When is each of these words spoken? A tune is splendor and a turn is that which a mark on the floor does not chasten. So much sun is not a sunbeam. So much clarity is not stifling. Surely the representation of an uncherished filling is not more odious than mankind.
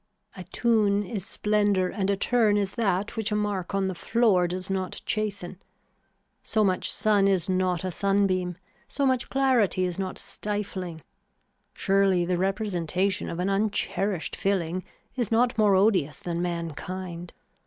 A 0.35 0.43
tune 0.45 1.03
is 1.03 1.27
splendor 1.27 1.87
and 1.89 2.09
a 2.09 2.17
turn 2.17 2.57
is 2.57 2.71
that 2.73 3.15
which 3.15 3.31
a 3.31 3.35
mark 3.35 3.75
on 3.75 3.87
the 3.87 3.93
floor 3.93 4.47
does 4.47 4.67
not 4.67 4.99
chasten. 5.05 5.61
So 6.41 6.63
much 6.63 6.91
sun 6.91 7.27
is 7.27 7.47
not 7.47 7.83
a 7.83 7.91
sunbeam. 7.91 8.57
So 8.87 9.05
much 9.05 9.29
clarity 9.29 9.83
is 9.83 9.99
not 9.99 10.17
stifling. 10.17 11.01
Surely 11.75 12.25
the 12.25 12.39
representation 12.39 13.29
of 13.29 13.39
an 13.39 13.47
uncherished 13.49 14.35
filling 14.35 14.83
is 15.15 15.29
not 15.29 15.55
more 15.55 15.75
odious 15.75 16.19
than 16.19 16.41
mankind. 16.41 17.31